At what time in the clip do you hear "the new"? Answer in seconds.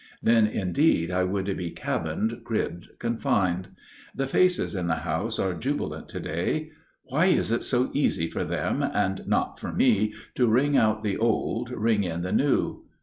12.23-12.85